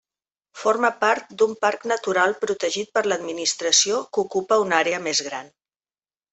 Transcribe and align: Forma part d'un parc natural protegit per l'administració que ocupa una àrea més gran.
Forma 0.59 0.89
part 1.03 1.35
d'un 1.41 1.53
parc 1.65 1.85
natural 1.91 2.33
protegit 2.45 2.91
per 2.97 3.05
l'administració 3.11 4.03
que 4.17 4.25
ocupa 4.27 4.61
una 4.67 4.81
àrea 4.83 5.05
més 5.11 5.25
gran. 5.31 5.57